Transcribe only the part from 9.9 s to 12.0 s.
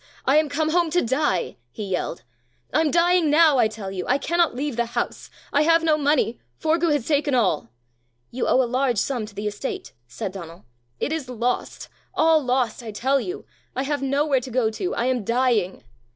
said Donal. "It is lost